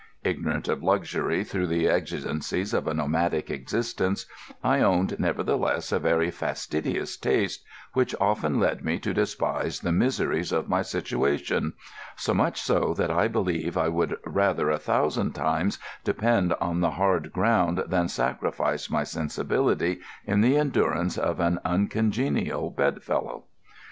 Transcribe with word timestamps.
Ignorant 0.23 0.67
of 0.67 0.81
luxury 0.81 1.43
through 1.43 1.67
the 1.67 1.87
exigencies 1.87 2.73
of 2.73 2.87
a 2.87 2.93
nomadic 2.95 3.51
existence, 3.51 4.25
I 4.63 4.79
owned 4.79 5.19
nevertheless 5.19 5.91
a 5.91 5.99
very 5.99 6.31
fastidious 6.31 7.15
taste 7.15 7.63
which 7.93 8.15
often 8.19 8.59
led 8.59 8.83
me 8.83 8.97
to 8.97 9.13
despise 9.13 9.79
the 9.81 9.91
miseries 9.91 10.51
of 10.51 10.67
my 10.67 10.81
situation—so 10.81 12.33
much 12.33 12.59
so 12.59 12.95
that 12.95 13.11
I 13.11 13.27
believe 13.27 13.77
I 13.77 13.89
would 13.89 14.17
rather 14.25 14.71
a 14.71 14.79
thousand 14.79 15.33
times 15.33 15.77
depend 16.03 16.53
on 16.53 16.79
the 16.81 16.89
hard 16.97 17.31
ground 17.31 17.83
than 17.87 18.07
sacrifice 18.07 18.89
my 18.89 19.03
sensibility 19.03 19.99
in 20.25 20.41
the 20.41 20.57
endurance 20.57 21.15
of 21.15 21.39
an 21.39 21.59
uncongenial 21.63 22.71
bedfellow. 22.71 23.43